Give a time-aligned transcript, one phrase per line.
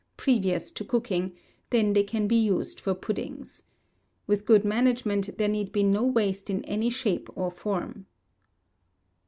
[0.17, 1.31] previous to cooking;
[1.69, 3.61] they can be used for puddings.
[4.25, 8.07] With good management there need be no waste in any shape or form.